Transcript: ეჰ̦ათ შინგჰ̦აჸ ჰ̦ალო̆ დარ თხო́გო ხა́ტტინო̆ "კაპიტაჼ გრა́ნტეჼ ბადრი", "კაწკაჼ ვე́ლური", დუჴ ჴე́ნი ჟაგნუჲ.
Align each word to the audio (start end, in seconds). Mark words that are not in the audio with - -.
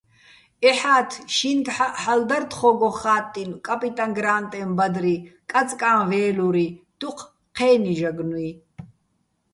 ეჰ̦ათ 0.69 1.11
შინგჰ̦აჸ 1.35 1.93
ჰ̦ალო̆ 2.03 2.27
დარ 2.29 2.43
თხო́გო 2.51 2.89
ხა́ტტინო̆ 2.99 3.61
"კაპიტაჼ 3.65 4.05
გრა́ნტეჼ 4.15 4.61
ბადრი", 4.77 5.15
"კაწკაჼ 5.51 5.91
ვე́ლური", 6.09 6.67
დუჴ 6.99 7.17
ჴე́ნი 7.55 7.93
ჟაგნუჲ. 7.99 8.49